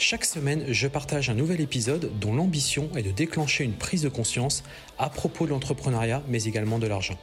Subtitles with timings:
[0.00, 4.08] Chaque semaine, je partage un nouvel épisode dont l'ambition est de déclencher une prise de
[4.08, 4.62] conscience
[4.96, 7.18] à propos de l'entrepreneuriat, mais également de l'argent.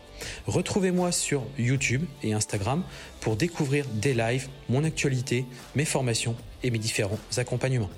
[0.45, 2.83] Retrouvez-moi sur YouTube et Instagram
[3.21, 7.89] pour découvrir des lives, mon actualité, mes formations et mes différents accompagnements.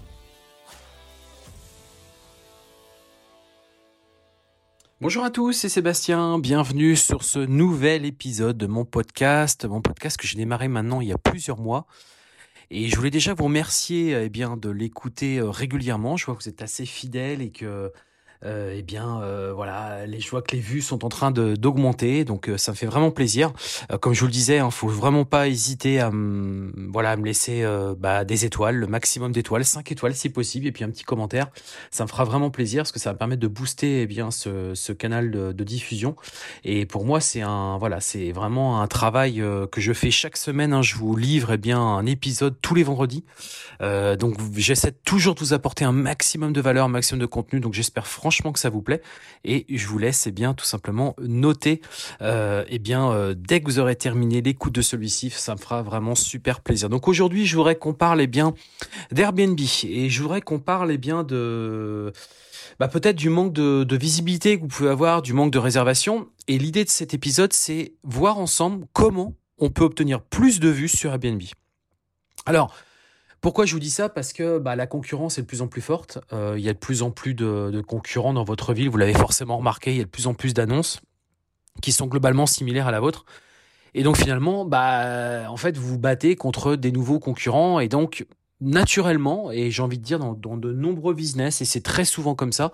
[5.01, 10.17] Bonjour à tous, c'est Sébastien, bienvenue sur ce nouvel épisode de mon podcast, mon podcast
[10.17, 11.87] que j'ai démarré maintenant il y a plusieurs mois.
[12.69, 16.17] Et je voulais déjà vous remercier eh bien, de l'écouter euh, régulièrement.
[16.17, 17.91] Je vois que vous êtes assez fidèle et que
[18.45, 22.49] euh, eh bien euh, voilà, les, je que les vues sont en train d'augmenter, donc
[22.49, 23.51] euh, ça me fait vraiment plaisir.
[23.91, 27.15] Euh, comme je vous le disais, hein, faut vraiment pas hésiter à me, voilà à
[27.15, 27.65] me laisser
[27.97, 31.47] bah, des étoiles, le maximum d'étoiles, 5 étoiles si possible, et puis un petit commentaire.
[31.91, 34.31] Ça me fera vraiment plaisir parce que ça va me permettre de booster eh bien
[34.31, 36.15] ce, ce canal de, de, diffusion.
[36.63, 40.73] Et pour moi, c'est un voilà, c'est vraiment un travail que je fais chaque semaine.
[40.73, 40.81] Hein.
[40.81, 43.23] Je vous livre eh bien un épisode tous les vendredis.
[43.81, 47.59] donc j'essaie toujours de vous apporter un maximum de valeur, un maximum de contenu.
[47.59, 49.01] Donc j'espère franchement que ça vous plaît.
[49.45, 51.79] Et je vous laisse eh bien tout simplement noter
[52.21, 55.81] euh, eh bien euh, dès que vous aurez terminé l'écoute de celui-ci, ça me fera
[55.81, 56.89] vraiment super plaisir.
[56.89, 58.53] Donc aujourd'hui, je voudrais qu'on parle eh bien
[59.13, 62.11] d'Airbnb et je voudrais qu'on parle eh bien de
[62.79, 66.27] bah, peut-être du manque de, de visibilité que vous pouvez avoir, du manque de réservation.
[66.49, 70.89] Et l'idée de cet épisode, c'est voir ensemble comment on peut obtenir plus de vues
[70.89, 71.43] sur Airbnb.
[72.45, 72.75] Alors,
[73.41, 74.09] pourquoi je vous dis ça?
[74.09, 76.19] Parce que bah, la concurrence est de plus en plus forte.
[76.33, 78.89] Euh, il y a de plus en plus de, concurrents dans votre ville.
[78.89, 79.91] Vous l'avez forcément remarqué.
[79.91, 80.99] Il y a de plus en plus d'annonces
[81.81, 83.25] qui sont globalement similaires à la vôtre.
[83.93, 87.79] Et donc finalement, bah, en fait, vous vous battez contre des nouveaux concurrents.
[87.79, 88.25] Et donc,
[88.59, 92.51] naturellement, et j'ai envie de dire dans, de nombreux business, et c'est très souvent comme
[92.51, 92.71] ça,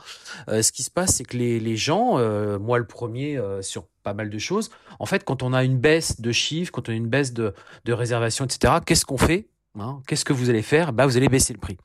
[0.47, 4.13] euh, ce qui se passe, c'est que les, gens, euh, moi le premier sur pas
[4.13, 4.69] mal de choses,
[4.99, 7.53] en fait, quand on a une baisse de chiffres, quand on a une baisse de,
[7.83, 9.47] de réservation, etc., qu'est-ce qu'on fait?
[9.79, 10.93] Hein, qu'est-ce que vous allez faire?
[10.93, 11.77] Bah, Vous allez baisser le prix.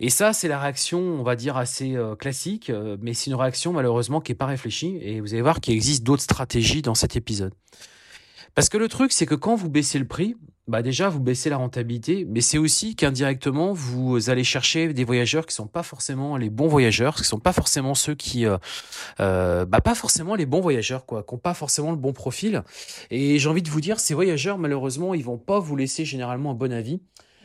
[0.00, 3.36] Et ça, c'est la réaction, on va dire, assez euh, classique, euh, mais c'est une
[3.36, 4.96] réaction malheureusement qui n'est pas réfléchie.
[5.00, 7.52] Et vous allez voir qu'il existe d'autres stratégies dans cet épisode.
[8.54, 10.36] Parce que le truc, c'est que quand vous baissez le prix,
[10.68, 15.46] bah déjà, vous baissez la rentabilité, mais c'est aussi qu'indirectement, vous allez chercher des voyageurs
[15.46, 18.58] qui sont pas forcément les bons voyageurs, qui sont pas forcément ceux qui, euh,
[19.20, 22.62] euh, bah pas forcément les bons voyageurs, quoi, qui ont pas forcément le bon profil.
[23.10, 26.50] Et j'ai envie de vous dire, ces voyageurs, malheureusement, ils vont pas vous laisser généralement
[26.50, 27.00] un bon avis.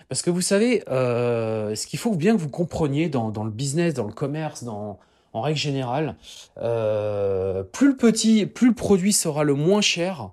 [0.09, 3.51] Parce que vous savez, euh, ce qu'il faut bien que vous compreniez dans, dans le
[3.51, 4.99] business, dans le commerce, dans,
[5.31, 6.17] en règle générale,
[6.57, 10.31] plus le petit, plus le produit sera le moins cher,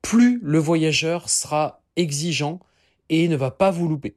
[0.00, 2.60] plus le voyageur sera exigeant
[3.08, 4.14] et ne va pas vous louper.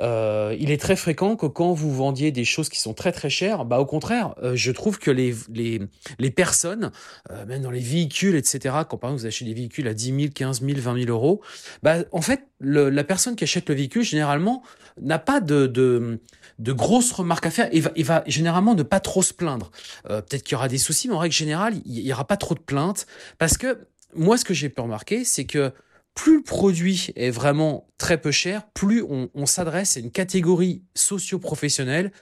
[0.00, 3.30] Euh, il est très fréquent que quand vous vendiez des choses qui sont très très
[3.30, 5.80] chères, bah au contraire, euh, je trouve que les, les,
[6.18, 6.90] les personnes,
[7.30, 10.06] euh, même dans les véhicules, etc., quand par exemple vous achetez des véhicules à 10
[10.06, 11.42] 000, 15 000, 20 000 euros,
[11.82, 14.62] bah en fait, la personne qui achète le véhicule, généralement,
[15.00, 16.20] n'a pas de, de,
[16.58, 19.70] de, grosses remarques à faire et va, il va généralement ne pas trop se plaindre.
[20.04, 22.54] Peut-être qu'il y aura des soucis, mais en règle générale, il n'y aura pas trop
[22.54, 23.06] de plaintes
[23.38, 25.72] parce que moi, ce que j'ai pu remarquer, c'est que
[26.14, 32.12] plus le produit est vraiment très peu cher, plus on, s'adresse à une catégorie socio-professionnelle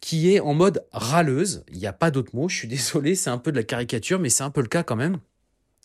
[0.00, 1.64] qui est en mode râleuse.
[1.72, 4.18] Il n'y a pas d'autre mot, je suis désolé, c'est un peu de la caricature,
[4.18, 5.18] mais c'est un peu le cas quand même.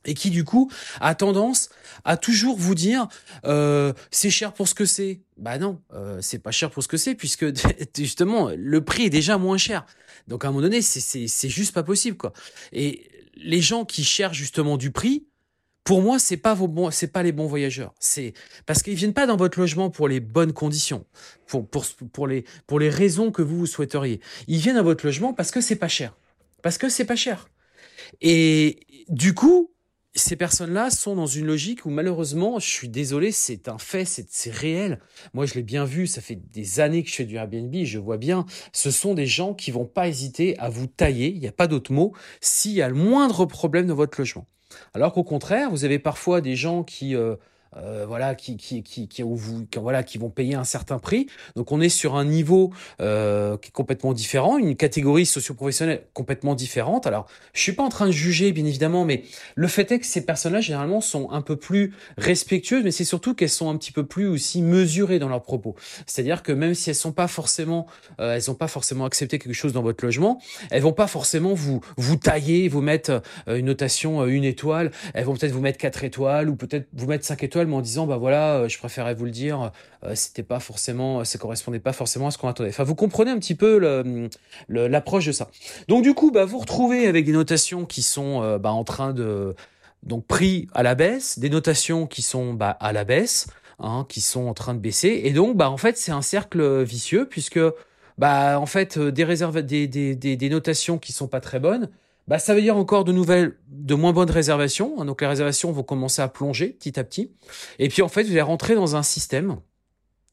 [0.08, 1.70] Et qui du coup a tendance
[2.04, 3.08] à toujours vous dire
[3.46, 5.22] euh, c'est cher pour ce que c'est.
[5.36, 7.46] Bah non, euh, c'est pas cher pour ce que c'est puisque
[7.98, 9.84] justement le prix est déjà moins cher.
[10.28, 12.34] Donc à un moment donné c'est c'est juste pas possible quoi.
[12.72, 15.25] Et les gens qui cherchent justement du prix,
[15.85, 17.94] pour moi, c'est pas vos bons, c'est pas les bons voyageurs.
[18.00, 18.34] C'est
[18.66, 21.06] parce qu'ils viennent pas dans votre logement pour les bonnes conditions,
[21.47, 24.19] pour pour pour les pour les raisons que vous, vous souhaiteriez.
[24.47, 26.18] Ils viennent dans votre logement parce que c'est pas cher,
[26.63, 27.50] parce que c'est pas cher.
[28.19, 28.80] Et
[29.10, 29.71] du coup,
[30.15, 34.51] ces personnes-là sont dans une logique où malheureusement, je suis désolé, c'est un fait, c'est
[34.51, 35.00] réel.
[35.36, 38.00] Moi, je l'ai bien vu, ça fait des années que je fais du Airbnb, je
[38.00, 41.48] vois bien, ce sont des gens qui vont pas hésiter à vous tailler, il n'y
[41.48, 44.48] a pas d'autre mot, s'il y a le moindre problème dans votre logement.
[44.94, 47.36] Alors qu'au contraire, vous avez parfois des gens qui, euh,
[47.77, 49.24] euh, voilà, qui, qui, qui, qui,
[49.77, 51.27] voilà, qui vont payer un certain prix.
[51.56, 56.56] Donc on est sur un niveau euh, qui est complètement différent, une catégorie socio-professionnelle complètement
[56.56, 57.07] différente.
[57.07, 59.24] Alors je suis pas en train de juger, bien évidemment, mais
[59.56, 63.33] le fait est que ces personnes-là généralement sont un peu plus respectueuses, mais c'est surtout
[63.33, 65.75] qu'elles sont un petit peu plus aussi mesurées dans leurs propos.
[66.06, 67.88] C'est-à-dire que même si elles sont pas forcément,
[68.19, 70.42] euh, elles ont pas forcément accepté quelque chose dans votre logement,
[70.72, 74.92] elles vont pas forcément vous vous tailler, vous mettre une notation une étoile.
[75.13, 78.06] Elles vont peut-être vous mettre quatre étoiles ou peut-être vous mettre cinq étoiles, en disant
[78.06, 79.71] bah voilà, euh, je préférais vous le dire,
[80.13, 82.69] c'était pas forcément, ça correspondait pas forcément à ce qu'on attendait.
[82.69, 83.79] Enfin, vous comprenez un petit peu
[84.69, 85.50] l'approche de ça.
[85.88, 89.56] Donc du coup, bah vous retrouvez avec des notations qui sont bah, en train de
[90.03, 93.47] donc pris à la baisse, des notations qui sont bah, à la baisse.
[93.77, 96.81] Hein, qui sont en train de baisser et donc bah en fait c'est un cercle
[96.83, 97.59] vicieux puisque
[98.17, 101.59] bah en fait euh, des réserves, des, des, des, des, notations qui sont pas très
[101.59, 101.89] bonnes,
[102.27, 105.00] bah ça veut dire encore de nouvelles, de moins bonnes réservations.
[105.00, 105.06] Hein.
[105.06, 107.31] donc les réservations vont commencer à plonger petit à petit.
[107.80, 109.57] Et puis en fait vous allez rentrer dans un système.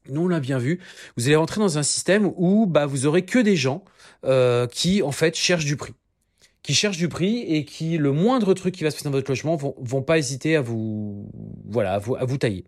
[0.09, 0.79] Nous on l'a bien vu.
[1.17, 3.83] Vous allez rentrer dans un système où bah vous aurez que des gens
[4.25, 5.93] euh, qui en fait cherchent du prix
[6.63, 9.29] qui cherchent du prix et qui le moindre truc qui va se passer dans votre
[9.29, 11.29] logement vont, vont pas hésiter à vous
[11.65, 12.63] voilà à vous, à vous tailler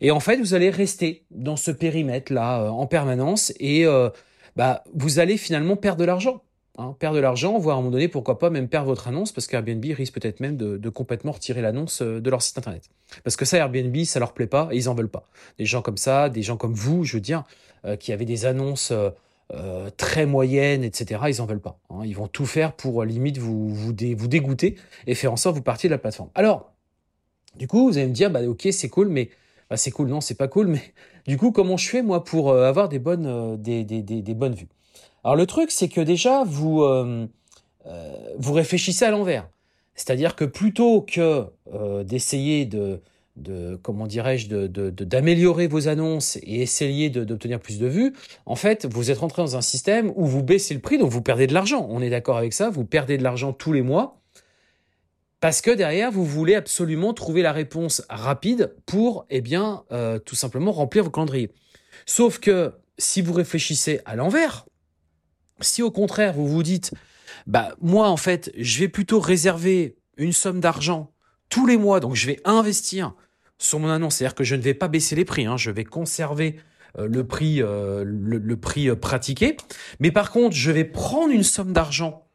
[0.00, 4.08] et en fait vous allez rester dans ce périmètre là euh, en permanence et euh,
[4.56, 6.42] bah, vous allez finalement perdre de l'argent.
[6.78, 9.32] Hein, perdre de l'argent, voire à un moment donné, pourquoi pas même perdre votre annonce,
[9.32, 12.90] parce qu'Airbnb risque peut-être même de, complètement retirer l'annonce euh, de leur site internet.
[13.24, 15.26] Parce que ça, Airbnb, ça leur plaît pas et ils en veulent pas.
[15.58, 17.44] Des gens comme ça, des gens comme vous, je veux dire,
[17.86, 21.78] euh, qui avaient des annonces euh, très moyennes, etc., ils en veulent pas.
[21.88, 22.00] Hein.
[22.04, 24.76] Ils vont tout faire pour limite vous, vous, dégoûter
[25.06, 26.28] et faire en sorte que vous partiez de la plateforme.
[26.34, 26.72] Alors,
[27.56, 29.30] du coup, vous allez me dire, bah ok, c'est cool, mais
[29.70, 30.82] bah, c'est cool, non, c'est pas cool, mais
[31.26, 33.56] du coup, comment je fais moi pour avoir des, bonnes
[34.54, 34.68] vues?
[35.26, 37.26] Alors le truc, c'est que déjà vous euh,
[38.38, 39.48] vous réfléchissez à l'envers,
[39.96, 41.46] c'est-à-dire que plutôt que
[42.04, 43.00] d'essayer de,
[43.82, 48.12] comment dirais-je, d'améliorer vos annonces et essayer d'obtenir plus de vues,
[48.44, 51.22] en fait, vous êtes rentré dans un système où vous baissez le prix, donc vous
[51.22, 51.88] perdez de l'argent.
[51.90, 54.20] On est d'accord avec ça, vous perdez de l'argent tous les mois
[55.40, 60.36] parce que derrière, vous voulez absolument trouver la réponse rapide pour, eh bien, euh, tout
[60.36, 61.50] simplement remplir vos calendriers.
[62.06, 64.66] Sauf que si vous réfléchissez à l'envers,
[65.60, 66.92] si au contraire vous vous dites,
[67.46, 71.12] bah moi en fait, je vais plutôt réserver une somme d'argent
[71.48, 73.14] tous les mois, donc je vais investir
[73.58, 75.84] sur mon annonce, c'est-à-dire que je ne vais pas baisser les prix, hein, je vais
[75.84, 76.56] conserver
[76.98, 79.56] euh, le prix, euh, prix pratiqué,
[80.00, 82.26] mais par contre, je vais prendre une somme d'argent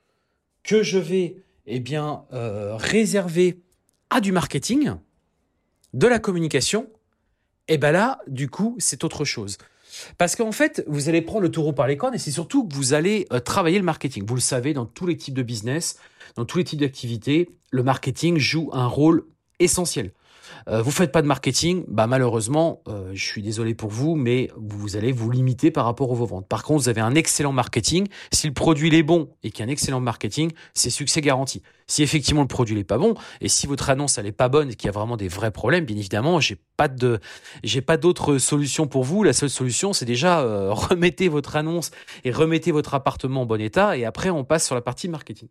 [0.63, 3.62] que je vais eh bien, euh, réservé
[4.09, 4.94] à du marketing,
[5.94, 6.89] de la communication,
[7.68, 9.57] et ben là, du coup, c'est autre chose.
[10.18, 12.74] Parce qu'en fait, vous allez prendre le taureau par les cornes et c'est surtout que
[12.74, 14.25] vous allez euh, travailler le marketing.
[14.25, 15.98] Vous le savez, dans tous les types de business,
[16.36, 19.25] dans tous les types d'activités, le marketing joue un rôle
[19.59, 20.12] essentiel.
[20.68, 24.50] Euh, vous faites pas de marketing, bah malheureusement, euh, je suis désolé pour vous, mais
[24.57, 26.48] vous allez vous limiter par rapport aux vos ventes.
[26.48, 28.07] Par contre, vous avez un excellent marketing.
[28.31, 31.62] Si le produit est bon et qu'il y a un excellent marketing, c'est succès garanti.
[31.88, 34.69] Si effectivement le produit n'est pas bon et si votre annonce elle est pas bonne
[34.69, 37.19] et qu'il y a vraiment des vrais problèmes, bien évidemment, j'ai pas de,
[37.63, 39.24] j'ai pas d'autre solution pour vous.
[39.24, 41.92] La seule solution, c'est déjà euh, remettez votre annonce
[42.24, 45.50] et remettez votre appartement en bon état et après on passe sur la partie marketing.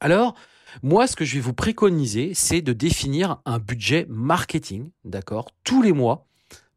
[0.00, 0.34] Alors,
[0.82, 5.82] moi, ce que je vais vous préconiser, c'est de définir un budget marketing, d'accord, tous
[5.82, 6.26] les mois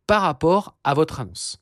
[0.08, 1.62] par rapport à votre annonce.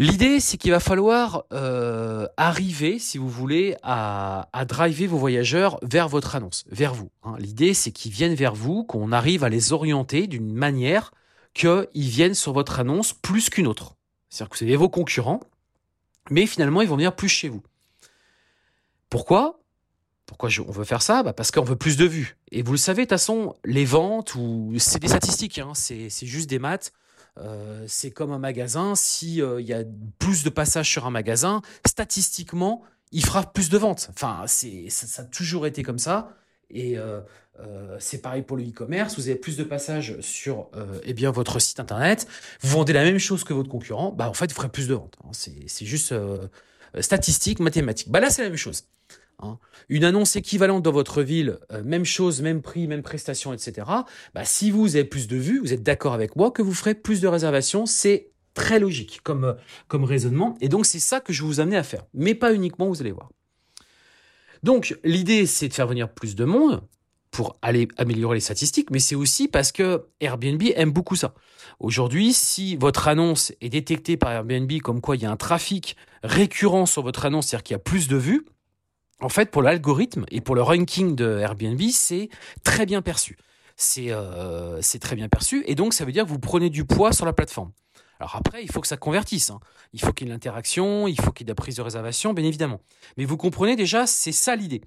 [0.00, 6.08] L'idée, c'est qu'il va falloir euh, arriver, si vous voulez, à, driver vos voyageurs vers
[6.08, 7.10] votre annonce, vers vous.
[7.22, 7.34] Hein.
[7.38, 11.12] L'idée, c'est qu'ils viennent vers vous, qu'on arrive à les orienter d'une manière
[11.52, 13.94] qu'ils viennent sur votre annonce plus qu'une autre.
[14.30, 15.40] C'est-à-dire que vous avez vos concurrents,
[16.30, 17.62] mais finalement, ils vont venir plus chez vous.
[19.10, 19.59] Pourquoi?
[20.30, 21.24] Pourquoi on veut faire ça?
[21.24, 22.36] Bah Parce qu'on veut plus de vues.
[22.52, 26.08] Et vous le savez, de toute façon, les ventes, ou c'est des statistiques, hein, c'est
[26.22, 26.92] juste des maths.
[27.38, 28.94] Euh, c'est comme un magasin.
[28.94, 29.82] S'il euh, il y a
[30.20, 34.08] plus de passages sur un magasin, statistiquement, il fera plus de ventes.
[34.10, 36.36] Enfin, c'est ça, a toujours été comme ça.
[36.70, 37.20] Et euh,
[37.98, 39.16] c'est pareil pour le e-commerce.
[39.16, 40.70] Vous avez plus de passages sur
[41.02, 42.28] eh bien votre site internet.
[42.60, 44.12] Vous vendez la même chose que votre concurrent.
[44.12, 45.16] Bah en fait, vous ferez plus de ventes.
[45.24, 45.30] Hein.
[45.32, 46.14] C'est juste
[47.00, 48.12] statistique, mathématique.
[48.12, 48.84] Bah là, c'est la même chose.
[49.42, 49.58] Hein.
[49.88, 53.86] Une annonce équivalente dans votre ville, euh, même chose, même prix, même prestation, etc.
[54.34, 56.94] Bah, si vous avez plus de vues, vous êtes d'accord avec moi que vous ferez
[56.94, 57.86] plus de réservations.
[57.86, 60.56] C'est très logique comme, euh, raisonnement.
[60.60, 62.04] Et donc, c'est ça que je vous amener à faire.
[62.14, 63.30] Mais pas uniquement, vous allez voir.
[64.62, 66.82] Donc, l'idée, c'est de faire venir plus de monde
[67.30, 71.34] pour aller améliorer les statistiques, mais c'est aussi parce que Airbnb aime beaucoup ça.
[71.78, 75.96] Aujourd'hui, si votre annonce est détectée par Airbnb comme quoi il y a un trafic
[76.24, 78.44] récurrent sur votre annonce, c'est-à-dire qu'il y a plus de vues,
[79.20, 82.28] en fait, pour l'algorithme et pour le ranking de Airbnb, c'est
[82.64, 83.36] très bien perçu.
[83.76, 86.84] c'est euh, c'est très bien perçu, et donc ça veut dire que vous prenez du
[86.84, 87.72] poids sur la plateforme.
[88.18, 89.50] Alors après, il faut que ça convertisse.
[89.50, 89.60] Hein.
[89.94, 91.82] Il faut qu'il y ait l'interaction, il faut qu'il y ait de la prise de
[91.82, 92.80] réservation, bien évidemment.
[93.16, 94.82] Mais vous comprenez déjà, c'est ça l'idée.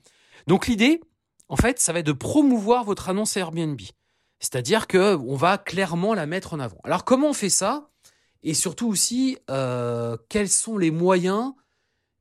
[0.46, 1.02] Donc l'idée,
[1.50, 3.82] en fait, ça va être de promouvoir votre annonce Airbnb.
[4.40, 6.78] C'est-à-dire que on va clairement la mettre en avant.
[6.84, 7.90] Alors comment on fait ça?
[8.44, 11.54] Et surtout aussi, euh, quels sont les moyens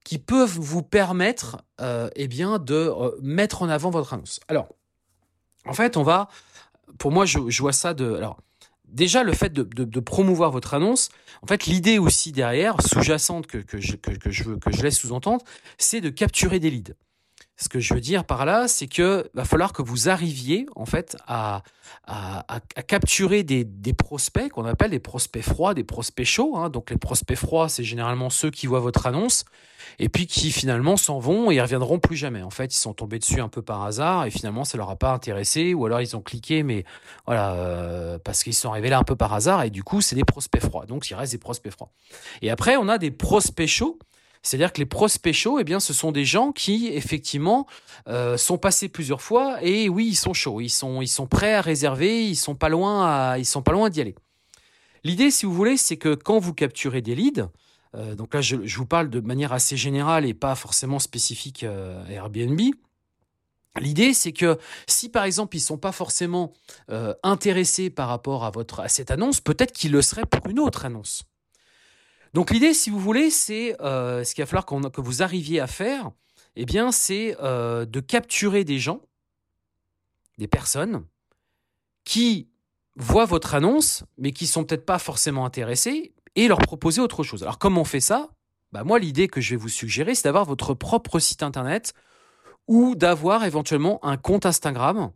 [0.05, 4.41] qui peuvent vous permettre euh, eh de euh, mettre en avant votre annonce.
[4.49, 4.69] Alors,
[5.67, 6.29] en fait, on va,
[6.99, 8.39] pour moi, je, vois ça de, alors,
[8.85, 11.11] déjà le fait de, promouvoir votre annonce,
[11.43, 15.45] en fait, l'idée aussi derrière, sous-jacente que, je, que, que je laisse sous-entendre,
[15.79, 16.95] c'est de capturer des leads.
[17.63, 20.85] Ce que je veux dire par là, c'est que va falloir que vous arriviez en
[20.85, 21.63] fait à,
[22.89, 26.57] capturer des, des prospects qu'on appelle des prospects froids, des prospects chauds.
[26.57, 26.71] Hein.
[26.71, 29.45] Donc les prospects froids, c'est généralement ceux qui voient votre annonce
[30.01, 32.43] et puis qui finalement s'en vont et ils reviendront plus jamais.
[32.43, 34.97] En fait, ils sont tombés dessus un peu par hasard et finalement ça leur a
[34.97, 36.85] pas intéressé ou alors ils ont cliqué mais
[37.27, 40.17] voilà euh, parce qu'ils sont arrivés là un peu par hasard et du coup c'est
[40.17, 40.87] des prospects froids.
[40.87, 41.91] Donc il reste des prospects froids.
[42.41, 44.01] Et après on a des prospects chauds
[44.43, 47.67] c'est-à-dire que les prospects chauds, eh bien, ce sont des gens qui, effectivement,
[48.09, 51.55] euh, sont passés plusieurs fois et oui, ils sont chauds, ils sont, ils sont prêts
[51.55, 54.17] à réserver, ils sont pas loin, ils sont pas loin d'y aller.
[55.05, 57.49] L'idée, si vous voulez, c'est que quand vous capturez des leads,
[57.95, 62.05] euh, donc là, je, vous parle de manière assez générale et pas forcément spécifique euh,
[62.09, 62.61] Airbnb.
[63.79, 66.53] L'idée, c'est que si par exemple ils sont pas forcément
[67.23, 70.85] intéressés par rapport à votre à cette annonce, peut-être qu'ils le seraient pour une autre
[70.85, 71.25] annonce.
[72.33, 75.67] Donc l'idée, si vous voulez, c'est euh, ce qu'il va falloir que vous arriviez à
[75.67, 76.11] faire,
[76.57, 79.01] eh bien, c'est euh, de capturer des gens,
[80.39, 81.05] des personnes
[82.05, 82.49] qui
[82.97, 87.43] voient votre annonce, mais qui sont peut-être pas forcément intéressés, et leur proposer autre chose.
[87.43, 88.31] Alors comment on fait ça?
[88.73, 91.93] Bah, Moi, l'idée que je vais vous suggérer, c'est d'avoir votre propre site internet
[92.69, 95.13] ou d'avoir éventuellement un compte Instagram,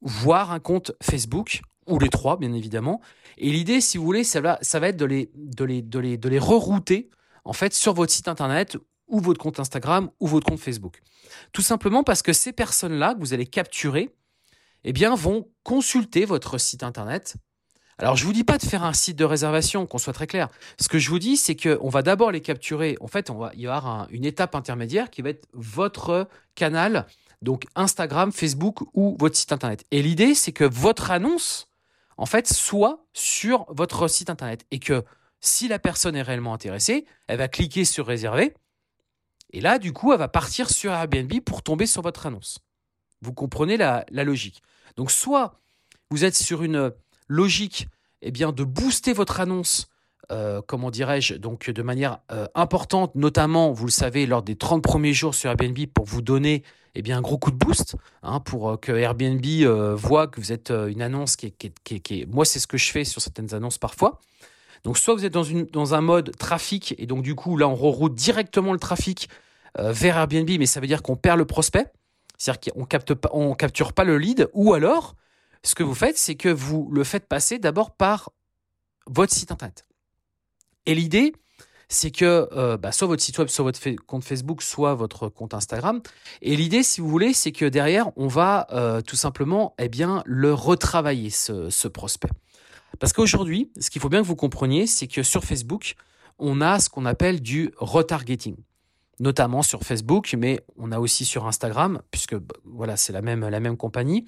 [0.00, 3.00] voire un compte Facebook ou les trois, bien évidemment.
[3.36, 5.98] Et l'idée, si vous voulez, ça va, ça va être de les, de les, de
[5.98, 7.10] les, de les rerouter,
[7.44, 8.76] en fait, sur votre site internet
[9.06, 11.00] ou votre compte Instagram ou votre compte Facebook.
[11.52, 14.14] Tout simplement parce que ces personnes-là que vous allez capturer,
[14.84, 17.36] eh bien, vont consulter votre site internet.
[18.00, 20.48] Alors, je vous dis pas de faire un site de réservation, qu'on soit très clair.
[20.80, 22.96] Ce que je vous dis, c'est qu'on va d'abord les capturer.
[23.00, 27.06] En fait, on va, il y avoir une étape intermédiaire qui va être votre canal,
[27.42, 29.84] donc Instagram, Facebook ou votre site internet.
[29.90, 31.67] Et l'idée, c'est que votre annonce
[32.18, 34.66] en fait, soit sur votre site internet.
[34.70, 35.04] Et que
[35.40, 38.54] si la personne est réellement intéressée, elle va cliquer sur réserver.
[39.50, 42.58] Et là, du coup, elle va partir sur Airbnb pour tomber sur votre annonce.
[43.22, 44.62] Vous comprenez la, logique.
[44.96, 45.60] Donc, soit
[46.10, 46.92] vous êtes sur une
[47.28, 47.88] logique
[48.20, 49.88] eh bien, de booster votre annonce
[50.30, 54.82] euh, comment dirais-je, donc de manière euh, importante, notamment, vous le savez, lors des 30
[54.82, 56.62] premiers jours sur Airbnb pour vous donner
[56.94, 59.44] eh bien, un gros coup de boost, hein, pour euh, que Airbnb
[59.96, 61.50] voit que vous êtes une annonce qui est...
[61.50, 62.26] Qui qui est...
[62.26, 64.20] Moi, c'est ce que je fais sur certaines annonces parfois.
[64.84, 67.66] Donc, soit vous êtes dans, une, dans un mode trafic, et donc du coup, là,
[67.66, 69.28] on reroute directement le trafic
[69.76, 71.86] vers Airbnb, mais ça veut dire qu'on perd le prospect,
[72.36, 75.14] c'est-à-dire qu'on capte pas, on capture pas le lead, ou alors,
[75.62, 78.30] ce que vous faites, c'est que vous le faites passer d'abord par
[79.06, 79.87] votre site internet.
[80.88, 81.34] Et l'idée,
[81.90, 85.52] c'est que euh, bah, soit votre site web, soit votre compte Facebook, soit votre compte
[85.52, 86.00] Instagram.
[86.40, 90.22] Et l'idée, si vous voulez, c'est que derrière, on va euh, tout simplement eh bien,
[90.24, 92.30] le retravailler, ce, ce prospect.
[93.00, 95.94] Parce qu'aujourd'hui, ce qu'il faut bien que vous compreniez, c'est que sur Facebook,
[96.38, 98.56] on a ce qu'on appelle du retargeting
[99.20, 103.48] notamment sur Facebook, mais on a aussi sur Instagram, puisque bah, voilà, c'est la même,
[103.48, 104.26] la même compagnie.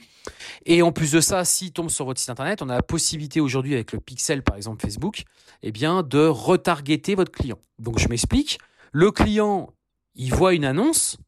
[0.67, 3.41] Et en plus de ça, s'il tombe sur votre site internet, on a la possibilité
[3.41, 5.25] aujourd'hui avec le pixel, par exemple Facebook,
[5.63, 7.59] eh de retargeter votre client.
[7.79, 8.59] Donc je m'explique.
[8.93, 9.73] Le client,
[10.15, 11.19] il voit une annonce,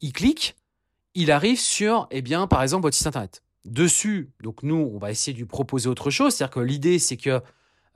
[0.00, 0.56] il clique,
[1.14, 3.42] il arrive sur, eh bien, par exemple, votre site internet.
[3.64, 6.34] Dessus, donc nous, on va essayer de lui proposer autre chose.
[6.34, 7.42] C'est-à-dire que l'idée, c'est que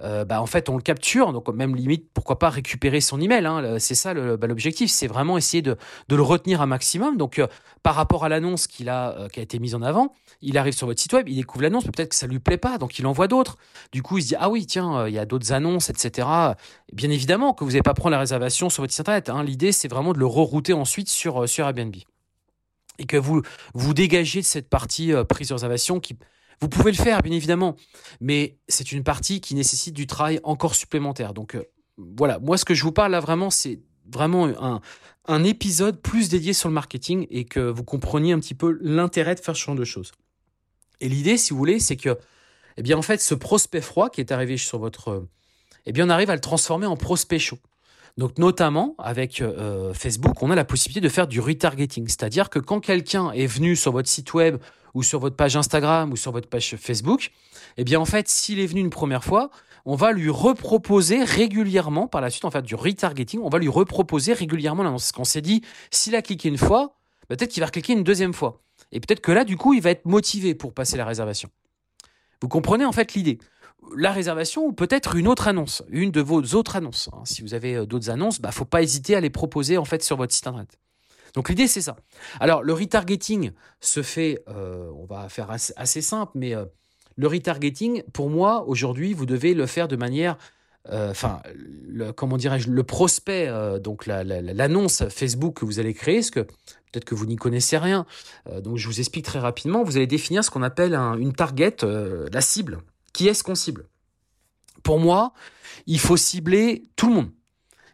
[0.02, 1.33] euh, bah, en fait, on le capture.
[1.33, 3.47] Donc, même limite, pourquoi pas récupérer son email.
[3.47, 3.78] Hein.
[3.78, 4.90] C'est ça bah, l'objectif.
[4.90, 5.76] c'est vraiment essayer de,
[6.09, 7.16] le retenir un maximum.
[7.16, 7.47] Donc, euh,
[7.83, 10.75] par rapport à l'annonce qu'il a, euh, qui a été mise en avant, il arrive
[10.75, 13.07] sur votre site web, il découvre l'annonce, peut-être que ça lui plaît pas, donc il
[13.07, 13.59] envoie d'autres.
[13.92, 16.28] Du coup, il se dit ah oui, tiens, il y a d'autres annonces, etc.
[16.92, 19.28] Bien évidemment que vous n'allez pas prendre la réservation sur votre site internet.
[19.28, 19.42] Hein.
[19.42, 21.95] L'idée, c'est vraiment de le rerouter ensuite sur Airbnb
[22.99, 23.42] et que vous
[23.75, 26.16] vous dégagez de cette partie prise de réservation qui
[26.61, 27.76] vous pouvez le faire, bien évidemment,
[28.21, 31.33] mais c'est une partie qui nécessite du travail encore supplémentaire.
[31.33, 31.64] Donc euh,
[31.97, 33.81] voilà, moi ce que je vous parle là vraiment, c'est
[34.12, 34.81] vraiment
[35.26, 39.37] un, épisode plus dédié sur le marketing et que vous compreniez un petit peu l'intérêt
[39.37, 40.11] de faire ce genre de choses.
[41.00, 42.19] Et l'idée, si vous voulez, c'est que,
[42.76, 45.29] eh bien, en fait, ce prospect froid qui est arrivé sur votre,
[45.87, 47.59] eh bien, on arrive à le transformer en prospect chaud.
[48.17, 52.59] Donc notamment avec euh, Facebook, on a la possibilité de faire du retargeting, c'est-à-dire que
[52.59, 54.59] quand quelqu'un est venu sur votre site web
[54.94, 57.30] ou sur votre page Instagram ou sur votre page Facebook,
[57.76, 59.50] eh bien en fait, s'il est venu une première fois,
[59.85, 63.68] on va lui reproposer régulièrement par la suite, en fait, du retargeting, on va lui
[63.68, 65.12] reproposer régulièrement l'annonce.
[65.12, 66.97] Qu'on s'est dit, s'il a cliqué une fois,
[67.28, 68.61] bah, peut-être qu'il va cliquer une deuxième fois.
[68.92, 71.49] Et peut-être que là, du coup, il va être motivé pour passer la réservation.
[72.42, 73.38] Vous comprenez en fait l'idée?
[73.97, 77.09] La réservation ou peut-être une autre annonce, une de vos autres annonces.
[77.12, 77.23] Hein.
[77.25, 80.02] Si vous avez euh, d'autres annonces, bah faut pas hésiter à les proposer en fait
[80.02, 80.78] sur votre site internet.
[81.35, 81.97] Donc l'idée c'est ça.
[82.41, 86.65] Alors le retargeting se fait, euh, on va faire assez, simple, mais euh,
[87.17, 90.37] le retargeting, pour moi, aujourd'hui, vous devez le faire de manière,
[90.89, 91.43] euh, enfin,
[92.17, 97.15] comment dirais-je, le prospect, donc l'annonce Facebook que vous allez créer, parce que peut-être que
[97.15, 98.07] vous n'y connaissez rien.
[98.63, 99.85] Donc je vous explique très rapidement.
[99.85, 102.79] Vous allez définir ce qu'on appelle une target, la cible.
[103.13, 103.87] Qui est-ce qu'on cible?
[104.83, 105.35] Pour moi,
[105.87, 107.31] il faut cibler tout le monde.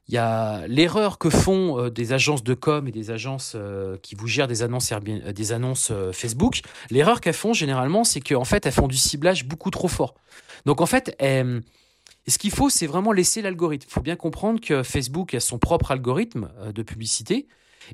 [0.09, 3.97] Il y a l'erreur que font euh, des agences de com et des agences euh,
[4.03, 4.93] qui vous gèrent des annonces,
[5.91, 6.61] euh, Facebook.
[6.91, 10.15] L'erreur qu'elles font généralement, c'est qu'en fait, elles font du ciblage beaucoup trop fort.
[10.65, 13.87] Donc en fait, ce qu'il faut, c'est vraiment laisser l'algorithme.
[13.89, 17.47] Il faut bien comprendre que Facebook a son propre algorithme de publicité.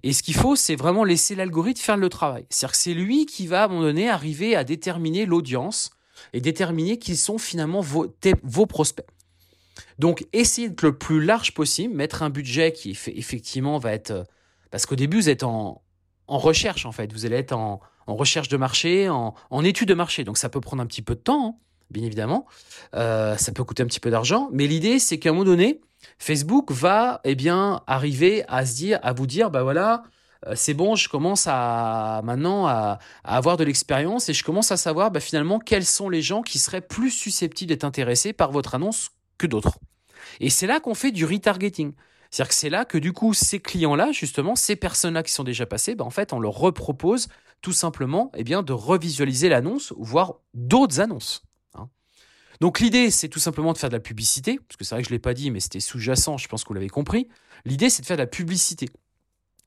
[0.03, 2.47] Et ce qu'il faut, c'est vraiment laisser l'algorithme faire le travail.
[2.49, 5.91] C'est-à-dire que c'est lui qui va, à un moment donné, arriver à déterminer l'audience
[6.33, 9.07] et déterminer qui sont finalement vos prospects.
[9.99, 14.11] Donc, essayez d'être le plus large possible, mettre un budget qui effectivement va être...
[14.11, 14.25] Euh,
[14.71, 15.83] parce qu'au début, vous êtes en,
[16.27, 17.13] recherche, en fait.
[17.13, 20.25] Vous allez être en, recherche de marché, en, étude de marché.
[20.25, 21.55] Donc, ça peut prendre un petit peu de temps, hein,
[21.91, 22.47] bien évidemment.
[22.95, 24.49] Euh, ça peut coûter un petit peu d'argent.
[24.53, 25.81] Mais l'idée, c'est qu'à un moment donné,
[26.19, 30.05] Facebook va eh bien, arriver à se dire, à vous dire, bah voilà,
[30.47, 34.77] euh, c'est bon, je commence à maintenant à, avoir de l'expérience et je commence à
[34.77, 38.75] savoir bah, finalement quels sont les gens qui seraient plus susceptibles d'être intéressés par votre
[38.75, 39.11] annonce
[39.47, 39.79] d'autres.
[40.41, 41.93] Et c'est là qu'on fait du retargeting.
[42.31, 45.67] C'est-à-dire que c'est là que du coup, ces clients-là, justement, ces personnes-là qui sont déjà
[45.67, 47.29] passées, ben, en fait, on leur repropose
[47.61, 51.45] tout simplement eh bien, de revisualiser l'annonce, voire d'autres annonces.
[51.75, 51.89] Hein.
[52.61, 55.09] Donc l'idée, c'est tout simplement de faire de la publicité, parce que c'est vrai que
[55.09, 57.29] je ne l'ai pas dit, mais c'était sous-jacent, je pense que vous l'avez compris.
[57.65, 58.89] L'idée, c'est de faire de la publicité.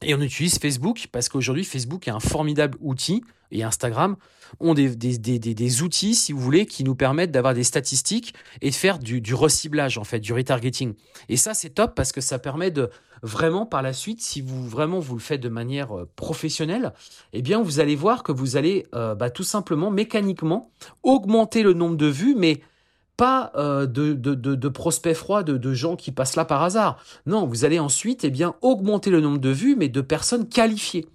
[0.01, 4.17] Et on utilise Facebook parce qu'aujourd'hui, Facebook est un formidable outil et Instagram
[4.59, 8.75] ont des, des, outils, si vous voulez, qui nous permettent d'avoir des statistiques et de
[8.75, 10.93] faire du, du reciblage, en fait, du retargeting.
[11.29, 12.89] Et ça, c'est top parce que ça permet de
[13.21, 16.93] vraiment, par la suite, si vous vraiment vous le faites de manière euh, professionnelle,
[17.33, 20.72] eh bien, vous allez voir que vous allez euh, bah, tout simplement, mécaniquement,
[21.03, 22.61] augmenter le nombre de vues, mais
[23.17, 26.97] pas euh, de, de, prospects froids, de, gens qui passent là par hasard.
[27.25, 31.07] Non, vous allez ensuite eh bien, augmenter le nombre de vues, mais de personnes qualifiées.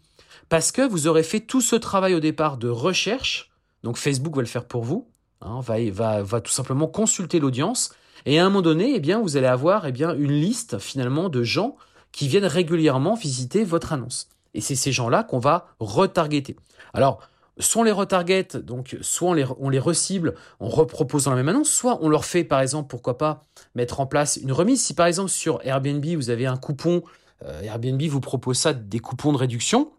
[0.48, 3.50] Parce que vous aurez fait tout ce travail au départ de recherche,
[3.82, 5.06] donc Facebook va le faire pour vous,
[5.42, 7.92] hein, va, va, va tout simplement consulter l'audience,
[8.26, 11.28] et à un moment donné, eh bien, vous allez avoir eh bien, une liste finalement
[11.28, 11.76] de gens
[12.12, 14.28] qui viennent régulièrement visiter votre annonce.
[14.54, 16.56] Et c'est ces gens-là qu'on va retargeter.
[16.92, 17.20] Alors,
[17.60, 21.70] soit on les retarget, donc soit on les, on recible en reproposant la même annonce,
[21.70, 23.44] soit on leur fait par exemple, pourquoi pas,
[23.74, 24.82] mettre en place une remise.
[24.82, 27.02] Si par exemple sur Airbnb, vous avez un coupon,
[27.44, 29.92] euh, Airbnb vous propose ça, des coupons de réduction,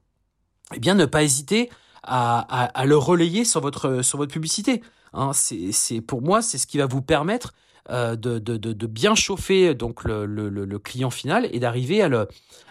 [0.76, 1.70] eh bien ne pas hésiter
[2.04, 4.82] à, le relayer sur votre, sur votre publicité.
[5.14, 7.54] Hein, c'est pour moi, c'est ce qui va vous permettre
[7.90, 12.28] euh, de, bien chauffer donc le, le, client final et d'arriver à le,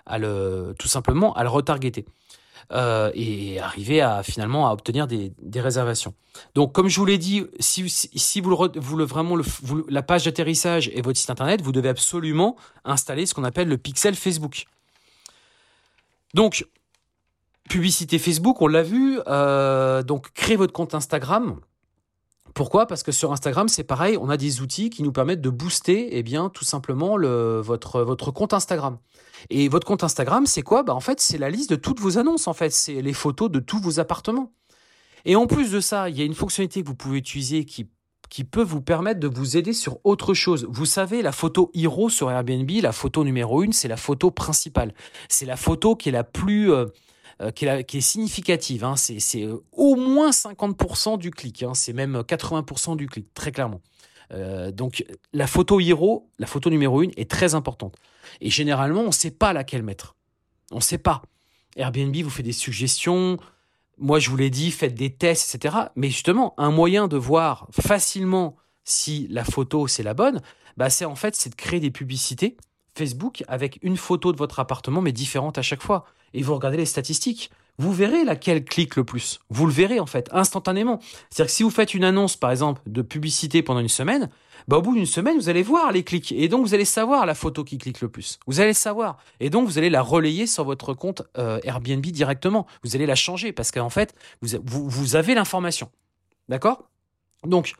[0.07, 2.07] à le, tout simplement à le retargeter.
[2.73, 6.14] Euh, et arriver à finalement à obtenir des, des, réservations.
[6.55, 9.44] Donc, comme je vous l'ai dit, si, si vous, le, vous le vraiment le,
[9.88, 13.77] la page d'atterrissage et votre site internet, vous devez absolument installer ce qu'on appelle le
[13.77, 14.66] pixel Facebook.
[16.35, 16.66] Donc,
[17.68, 19.20] publicité Facebook, on l'a vu.
[19.27, 21.61] Euh, donc, créez votre compte Instagram.
[22.54, 22.86] Pourquoi?
[22.86, 26.16] Parce que sur Instagram, c'est pareil, on a des outils qui nous permettent de booster,
[26.16, 28.98] eh bien, tout simplement le, votre, votre compte Instagram.
[29.48, 30.82] Et votre compte Instagram, c'est quoi?
[30.82, 32.70] Bah, En fait, c'est la liste de toutes vos annonces, en fait.
[32.70, 34.52] C'est les photos de tous vos appartements.
[35.24, 37.88] Et en plus de ça, il y a une fonctionnalité que vous pouvez utiliser qui,
[38.28, 40.66] qui peut vous permettre de vous aider sur autre chose.
[40.70, 44.94] Vous savez, la photo Hero sur Airbnb, la photo numéro une, c'est la photo principale.
[45.28, 46.72] C'est la photo qui est la plus...
[46.72, 46.86] Euh,
[47.40, 48.85] euh, qui, est significative.
[48.85, 48.96] Hein.
[48.96, 51.62] C'est euh, au moins 50% du clic.
[51.62, 51.72] Hein.
[51.74, 53.81] C'est même 80% du clic, très clairement.
[54.33, 57.96] Euh, donc la photo hero, la photo numéro une, est très importante.
[58.42, 60.16] Et généralement, on ne sait pas laquelle mettre.
[60.70, 61.22] On ne sait pas.
[61.76, 63.38] Airbnb vous fait des suggestions.
[63.96, 65.76] Moi, je vous l'ai dit, faites des tests, etc.
[65.96, 70.42] Mais justement, un moyen de voir facilement si la photo c'est la bonne,
[70.76, 72.57] bah c'est en fait c'est de créer des publicités
[72.94, 76.76] Facebook avec une photo de votre appartement mais différente à chaque fois et vous regardez
[76.76, 77.50] les statistiques.
[77.79, 79.40] vous verrez laquelle clique le plus.
[79.48, 81.00] Vous le verrez en fait instantanément.
[81.31, 84.29] C'est-à-dire que si vous faites une annonce par exemple de publicité pendant une semaine,
[84.68, 87.24] bah, au bout d'une semaine, vous allez voir les clics et donc vous allez savoir
[87.24, 88.38] la photo qui clique le plus.
[88.46, 92.66] Vous allez savoir et donc vous allez la relayer sur votre compte euh, Airbnb directement.
[92.85, 95.90] Vous allez la changer parce qu'en fait, vous, vous, vous avez l'information.
[96.48, 96.90] D'accord?
[97.44, 97.72] Donc,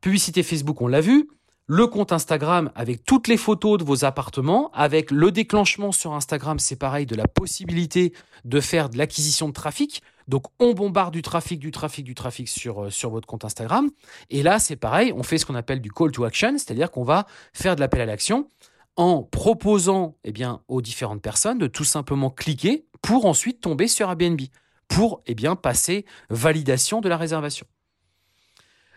[0.00, 1.28] publicité Facebook, on l'a vu
[1.72, 6.58] le compte Instagram avec toutes les photos de vos appartements, avec le déclenchement sur Instagram,
[6.58, 8.12] c'est pareil, de la possibilité
[8.44, 10.02] de faire de l'acquisition de trafic.
[10.26, 13.88] Donc on bombarde du trafic, du trafic, du trafic sur, euh, sur votre compte Instagram.
[14.30, 17.04] Et là, c'est pareil, on fait ce qu'on appelle du call to action, c'est-à-dire qu'on
[17.04, 18.48] va faire de l'appel à l'action
[18.96, 24.08] en proposant eh bien, aux différentes personnes de tout simplement cliquer pour ensuite tomber sur
[24.08, 24.40] Airbnb,
[24.88, 27.64] pour eh bien, passer validation de la réservation.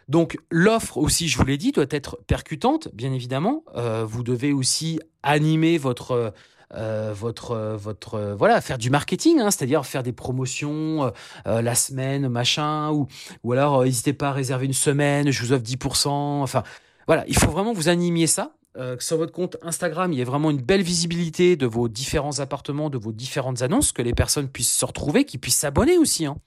[0.10, 3.64] Donc l'offre aussi, je vous l'ai dit, doit être percutante, bien évidemment.
[3.76, 6.34] Euh, vous devez aussi animer votre
[6.76, 11.12] euh, votre votre voilà faire du marketing, hein, c'est-à-dire faire des promotions
[11.48, 13.08] euh, la semaine, machin, ou
[13.44, 16.08] ou alors n'hésitez pas à réserver une semaine, je vous offre 10%.
[16.08, 16.64] Enfin
[17.08, 18.56] voilà, il faut vraiment vous animer ça.
[19.00, 22.90] sur votre compte Instagram, il y a vraiment une belle visibilité de vos différents appartements,
[22.90, 26.38] de vos différentes annonces, que les personnes puissent se retrouver, qui puissent s'abonner aussi, hein,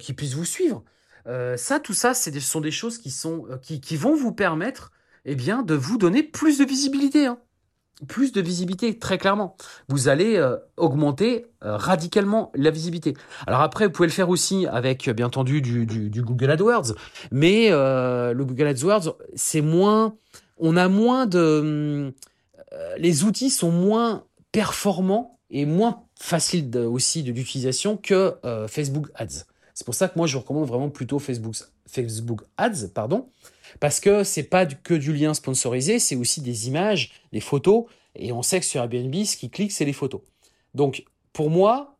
[0.00, 0.82] qui puissent vous suivre.
[1.26, 4.92] Euh, ça, tout ça, ce sont des choses euh, qui, vont vous permettre
[5.24, 7.26] eh bien, de vous donner plus de visibilité.
[7.26, 7.38] Hein.
[8.08, 9.56] Plus de visibilité, très clairement.
[9.88, 13.14] Vous allez euh, augmenter radicalement la visibilité.
[13.46, 16.94] Alors après, vous pouvez le faire aussi avec, bien entendu, du, Google AdWords.
[17.30, 20.16] Mais le Google AdWords, c'est moins...
[20.62, 22.14] On a moins de...
[22.96, 28.34] les outils sont moins performants et moins faciles aussi d'utilisation que
[28.68, 29.44] Facebook Ads.
[29.80, 33.30] C'est pour ça que moi, je recommande vraiment plutôt Facebook, Ads, pardon,
[33.80, 38.30] parce que c'est pas que du lien sponsorisé, c'est aussi des images, des photos, et
[38.30, 40.20] on sait que sur Airbnb, ce qui clique, c'est les photos.
[40.74, 41.96] Donc, pour moi,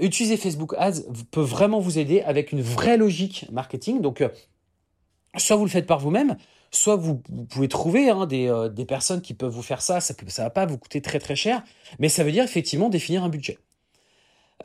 [0.00, 4.00] utiliser Facebook Ads peut vraiment vous aider avec une vraie logique marketing.
[4.00, 4.28] Donc, euh,
[5.36, 6.36] soit vous le faites par vous-même,
[6.72, 10.00] soit vous, pouvez trouver hein, euh, des, personnes qui peuvent vous faire ça.
[10.00, 11.62] Ça ne va pas vous coûter très très cher,
[12.00, 13.60] mais ça veut dire effectivement définir un budget.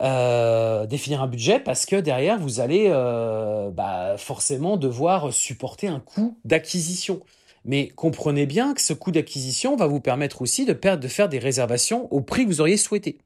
[0.02, 6.00] Euh, définir un budget parce que derrière vous allez euh, bah, forcément devoir supporter un
[6.00, 7.20] coût d'acquisition.
[7.66, 11.38] Mais comprenez bien que ce coût d'acquisition va vous permettre aussi de, de faire des
[11.38, 13.18] réservations au prix que vous auriez souhaité.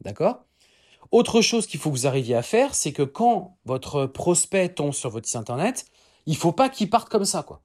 [0.00, 0.46] D'accord?
[1.10, 4.94] Autre chose qu'il faut que vous arriviez à faire, c'est que quand votre prospect tombe
[4.94, 5.84] sur votre site internet,
[6.24, 7.62] il faut pas qu'il parte comme ça, quoi.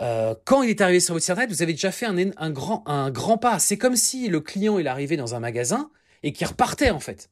[0.00, 2.50] Euh, quand il est arrivé sur votre site internet, vous avez déjà fait un, un
[2.50, 3.60] grand, un grand pas.
[3.60, 5.90] C'est comme si le client il arrivait dans un magasin
[6.24, 7.30] et qu'il repartait en fait.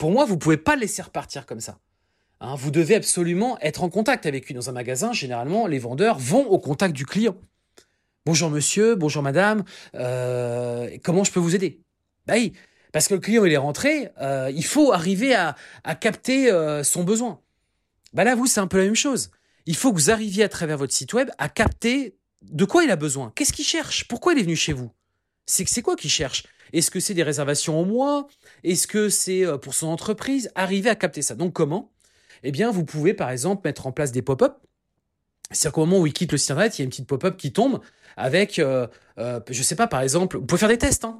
[0.00, 1.78] Pour moi, vous pouvez pas laisser repartir comme ça.
[2.40, 4.54] Hein, vous devez absolument être en contact avec lui.
[4.54, 7.36] Dans un magasin, généralement, les vendeurs vont au contact du client.
[8.24, 9.62] Bonjour monsieur, bonjour madame,
[9.94, 11.82] euh, comment je peux vous aider?
[12.26, 12.36] Bah
[12.92, 15.54] parce que le client il est rentré, euh, il faut arriver à,
[16.00, 17.42] capter euh, son besoin.
[18.14, 19.30] Bah là, vous, c'est un peu la même chose.
[19.66, 22.90] Il faut que vous arriviez à travers votre site web à capter de quoi il
[22.90, 23.32] a besoin.
[23.36, 24.08] Qu'est-ce qu'il cherche?
[24.08, 24.90] Pourquoi il est venu chez vous?
[25.44, 26.44] C'est quoi qu'il cherche?
[26.72, 28.26] Est-ce que c'est des réservations au mois?
[28.64, 30.50] Est-ce que c'est euh, pour son entreprise?
[30.54, 31.34] Arriver à capter ça.
[31.34, 31.90] Donc comment?
[32.42, 34.56] Eh bien, vous pouvez par exemple mettre en place des pop-up.
[35.50, 37.36] C'est-à-dire qu'au moment où il quitte le site internet, il y a une petite pop-up
[37.36, 37.80] qui tombe
[38.16, 38.86] avec, euh,
[39.18, 41.04] euh, je sais pas, par exemple, vous pouvez faire des tests.
[41.04, 41.18] Hein.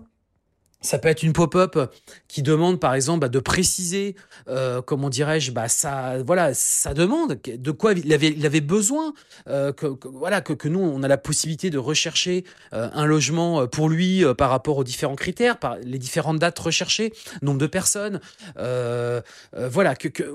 [0.83, 1.79] Ça peut être une pop-up
[2.27, 4.17] qui demande, par exemple, bah, de préciser,
[4.49, 9.13] euh, comment dirais-je, bah, ça, voilà, ça demande de quoi il avait, besoin,
[9.49, 13.91] euh, que, voilà, que, nous, on a la possibilité de rechercher euh, un logement pour
[13.91, 17.13] lui par rapport aux différents critères, les différentes dates recherchées,
[17.43, 18.21] nombre de personnes,
[18.57, 20.33] voilà, que,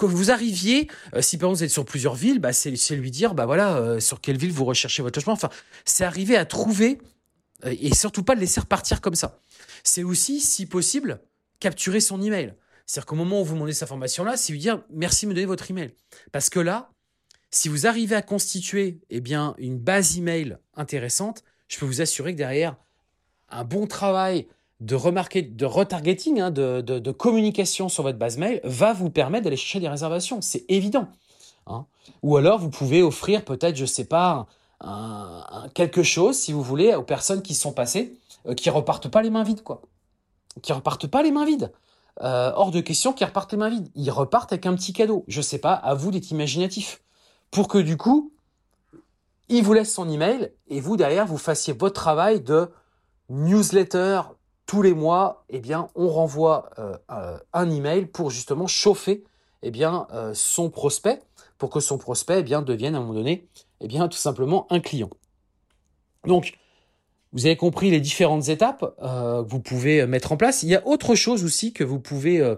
[0.00, 0.88] vous arriviez,
[1.20, 4.20] si par exemple vous êtes sur plusieurs villes, bah, c'est lui dire, bah voilà, sur
[4.20, 5.34] quelle ville vous recherchez votre logement.
[5.34, 5.50] Enfin,
[5.84, 6.98] c'est arriver à trouver
[7.64, 9.40] et surtout pas le laisser repartir comme ça
[9.84, 11.20] c'est aussi, si possible,
[11.60, 12.54] capturer son email.
[12.86, 15.46] C'est-à-dire qu'au moment où vous demandez cette information-là, c'est lui dire merci de me donner
[15.46, 15.94] votre email.
[16.32, 16.90] Parce que là,
[17.50, 22.32] si vous arrivez à constituer eh bien, une base email intéressante, je peux vous assurer
[22.32, 22.76] que derrière,
[23.50, 24.46] un bon travail
[24.80, 29.56] de, remarquer, de retargeting, hein, de, communication sur votre base mail va vous permettre d'aller
[29.56, 30.40] chercher des réservations.
[30.40, 31.08] C'est évident.
[31.66, 31.86] Hein.
[32.22, 34.46] Ou alors, vous pouvez offrir peut-être, je ne sais pas,
[35.74, 38.17] quelque chose, si vous voulez, aux personnes qui sont passées
[38.56, 39.82] qui repartent pas les mains vides, quoi.
[40.62, 41.72] Qui repartent pas les mains vides.
[42.20, 43.90] Euh, hors de question qu'ils repartent les mains vides.
[43.94, 45.24] Ils repartent avec un petit cadeau.
[45.28, 47.02] Je sais pas, à vous d'être imaginatif.
[47.50, 48.32] Pour que du coup,
[49.48, 52.70] il vous laisse son email et vous derrière vous fassiez votre travail de
[53.28, 54.22] newsletter
[54.66, 55.44] tous les mois.
[55.48, 59.24] Eh bien, on renvoie euh, un email pour justement chauffer
[59.62, 61.20] eh bien son prospect
[61.56, 63.48] pour que son prospect eh bien devienne à un moment donné
[63.80, 65.10] eh bien tout simplement un client.
[66.24, 66.58] Donc
[67.32, 70.62] vous avez compris les différentes étapes euh, que vous pouvez mettre en place.
[70.62, 72.54] Il y a autre chose aussi que vous pouvez euh,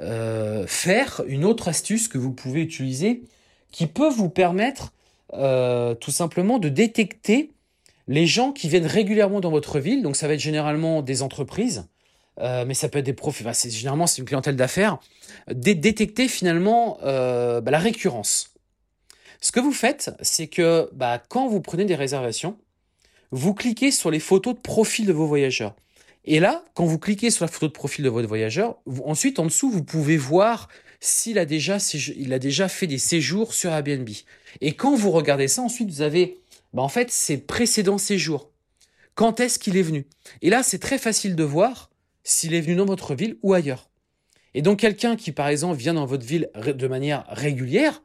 [0.00, 3.22] euh, faire, une autre astuce que vous pouvez utiliser,
[3.70, 4.92] qui peut vous permettre
[5.32, 7.50] tout simplement de détecter
[8.06, 10.02] les gens qui viennent régulièrement dans votre ville.
[10.02, 11.86] Donc ça va être généralement des entreprises,
[12.40, 13.42] mais ça peut être des profs.
[13.44, 14.98] Enfin, généralement c'est une clientèle d'affaires.
[15.50, 18.54] détecter finalement bah, la récurrence.
[19.42, 22.56] Ce que vous faites, c'est que bah, quand vous prenez des réservations,
[23.30, 25.74] vous cliquez sur les photos de profil de vos voyageurs.
[26.24, 29.44] Et là, quand vous cliquez sur la photo de profil de votre voyageur, ensuite en
[29.44, 34.08] dessous, vous pouvez voir s'il a déjà, a déjà fait des séjours sur Airbnb.
[34.60, 36.40] Et quand vous regardez ça, ensuite vous avez,
[36.72, 38.50] bah, en fait, ses précédents séjours.
[39.14, 40.06] Quand est-ce qu'il est venu?
[40.42, 41.90] Et là, c'est très facile de voir
[42.24, 43.88] s'il est venu dans votre ville ou ailleurs.
[44.54, 48.02] Et donc quelqu'un qui, par exemple, vient dans votre ville de manière régulière,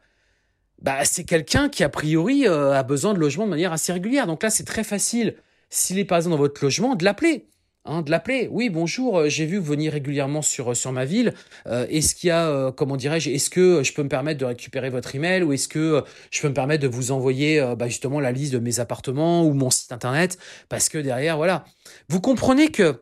[0.81, 4.27] bah, c'est quelqu'un qui, a priori, euh, a besoin de logement de manière assez régulière.
[4.27, 5.35] Donc là, c'est très facile,
[5.69, 7.47] s'il est par exemple dans votre logement, de l'appeler.
[7.85, 8.47] Hein, de l'appeler.
[8.51, 11.33] Oui, bonjour, euh, j'ai vu venir régulièrement sur, euh, sur ma ville.
[11.65, 15.15] est-ce qu'il y a, comment dirais-je, est-ce que je peux me permettre de récupérer votre
[15.15, 18.53] email ou est-ce que je peux me permettre de vous envoyer bah, justement la liste
[18.53, 20.37] de mes appartements ou mon site internet?
[20.69, 21.65] Parce que derrière, voilà.
[22.09, 23.01] Vous comprenez que,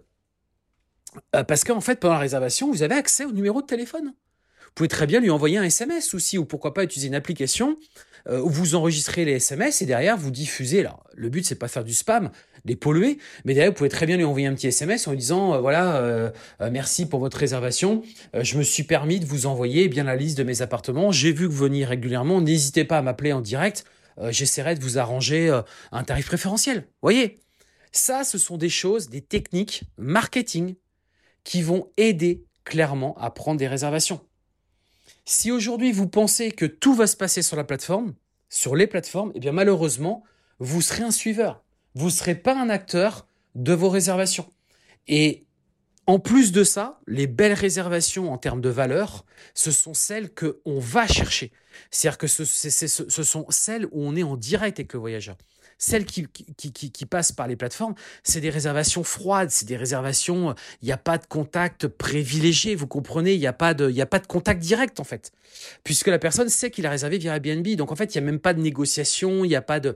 [1.32, 4.14] parce qu'en fait, pendant la réservation, vous avez accès au numéro de téléphone.
[4.70, 7.78] Vous pouvez très bien lui envoyer un SMS aussi, ou pourquoi pas utiliser une application
[8.28, 10.82] euh, où vous enregistrez les SMS et derrière vous diffusez.
[10.82, 12.32] Alors, le but c'est pas faire du spam,
[12.66, 15.20] les polluer, mais derrière vous pouvez très bien lui envoyer un petit SMS en lui
[15.20, 16.30] disant euh, voilà euh,
[16.72, 18.04] merci pour votre réservation,
[18.40, 21.12] je me suis permis de vous envoyer bien la liste de mes appartements.
[21.12, 23.86] J'ai vu que vous veniez régulièrement, n'hésitez pas à m'appeler en direct.
[24.32, 25.62] J'essaierai de vous arranger
[25.94, 26.86] un tarif préférentiel.
[27.02, 27.40] Voyez,
[27.94, 30.76] ça, ce sont des choses, des techniques marketing
[31.46, 34.20] qui vont aider clairement à prendre des réservations.
[35.32, 38.16] Si aujourd'hui vous pensez que tout va se passer sur la plateforme,
[38.50, 40.24] sur les plateformes, eh bien malheureusement,
[40.58, 41.64] vous serez un suiveur.
[41.94, 44.52] Vous ne serez pas un acteur de vos réservations.
[45.08, 45.46] Et
[46.08, 50.62] en plus de ça, les belles réservations en termes de valeur, ce sont celles que
[50.66, 51.52] on va chercher.
[51.92, 55.38] C'est-à-dire que ce, ce, sont celles où on est en direct avec le voyageur.
[55.82, 60.88] Celles qui, qui, passent par les plateformes, c'est des réservations froides, c'est des réservations, il
[60.88, 64.20] n'y a pas de contact privilégié, vous comprenez, il n'y a, pas de, a pas
[64.20, 65.32] de contact direct en fait.
[65.86, 68.32] Puisque la personne sait qu'il a réservé via Airbnb, donc en fait, il n'y a
[68.32, 69.96] même pas de négociation, il n'y a pas de...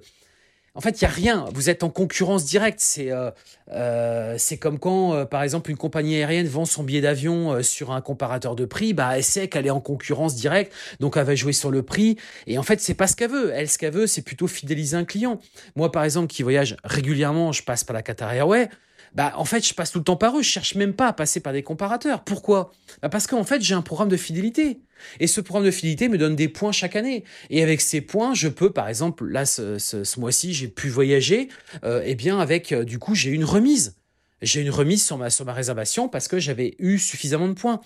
[0.76, 1.46] En fait, il y a rien.
[1.54, 2.80] Vous êtes en concurrence directe.
[2.80, 3.30] C'est euh,
[3.72, 8.02] euh, comme quand, euh, par exemple, une compagnie aérienne vend son billet d'avion sur un
[8.02, 8.94] comparateur de prix.
[8.94, 12.18] Bah, elle sait qu'elle est en concurrence directe, donc elle va jouer sur le prix.
[12.48, 13.52] Et en fait, c'est pas ce qu'elle veut.
[13.54, 15.40] Elle, ce qu'elle veut, c'est plutôt fidéliser un client.
[15.76, 18.70] Moi, par exemple, qui voyage régulièrement, je passe par la Qatar Airways
[19.16, 21.14] bah en fait je passe tout le temps par eux, je cherche même pas à
[21.14, 22.24] passer par des comparateurs.
[22.24, 22.72] Pourquoi?
[23.02, 24.80] Bah, Parce qu'en fait j'ai un programme de fidélité.
[25.20, 27.24] Et ce programme de fidélité me donne des points chaque année.
[27.50, 31.50] Et avec ces points, je peux, par exemple, là, ce, mois-ci, j'ai pu voyager,
[31.84, 33.96] euh, eh bien, avec, euh, du coup, j'ai une remise.
[34.42, 37.80] J'ai une remise sur ma, sur ma réservation parce que j'avais eu suffisamment de points.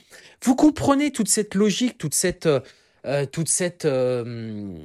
[0.43, 2.47] Vous comprenez toute cette logique, toute cette,
[3.05, 4.75] euh, toute cette, euh,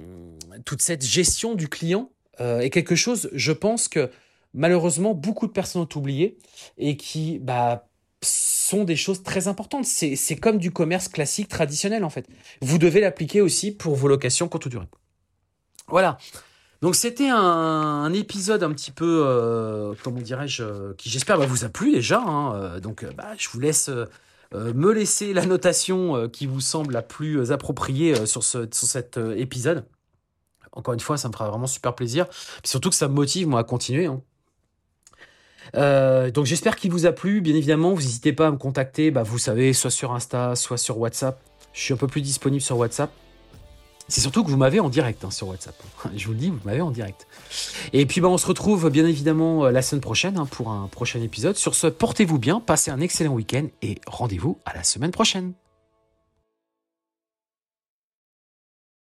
[0.67, 4.11] toute cette gestion du client est quelque chose, je pense que
[4.55, 6.39] malheureusement, beaucoup de personnes ont oublié
[6.79, 7.89] et qui bah,
[8.23, 9.85] sont des choses très importantes.
[9.85, 12.27] C'est comme du commerce classique, traditionnel, en fait.
[12.61, 14.89] Vous devez l'appliquer aussi pour vos locations courte durée.
[15.89, 16.19] Voilà.
[16.83, 21.65] Donc c'était un, épisode un petit peu, euh, comment dirais-je, euh, qui j'espère bah, vous
[21.65, 22.21] a plu déjà.
[22.21, 22.57] Hein.
[22.57, 23.89] Euh, donc bah, je vous laisse
[24.53, 29.87] me laisser la notation qui vous semble la plus appropriée sur, ce, sur cet épisode.
[30.73, 32.27] Encore une fois, ça me fera vraiment super plaisir.
[32.65, 34.07] surtout que ça me motive moi à continuer.
[34.07, 34.21] Hein.
[35.75, 37.41] Euh, donc j'espère qu'il vous a plu.
[37.41, 39.11] Bien évidemment, vous n'hésitez pas à me contacter.
[39.11, 41.41] Bah, vous savez, soit sur Insta, soit sur WhatsApp.
[41.73, 43.11] Je suis un peu plus disponible sur WhatsApp.
[44.09, 45.75] C'est surtout que vous m'avez en direct hein, sur WhatsApp.
[46.17, 47.27] Je vous le dis, vous m'avez en direct.
[47.93, 50.89] Et puis bah, on se retrouve bien évidemment euh, la semaine prochaine hein, pour un
[50.89, 51.57] prochain épisode.
[51.57, 55.53] Sur ce, portez-vous bien, passez un excellent week-end et rendez-vous à la semaine prochaine.